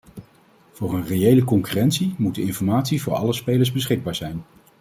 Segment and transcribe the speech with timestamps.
[0.71, 4.43] Voor een reële concurrentie moet de informatie voor alle spelers beschikbaar zijn.